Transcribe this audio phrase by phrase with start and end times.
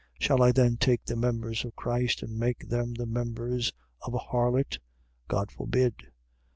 [0.19, 4.19] Shall I then take the members of Christ and make them the members of an
[4.31, 4.79] harlot?
[5.27, 5.93] God forbid!